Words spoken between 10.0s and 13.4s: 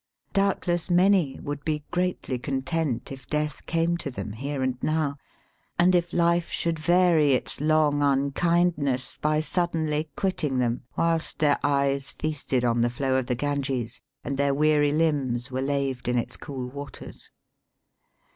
quitting them whilst their eyes feasted on the flow of the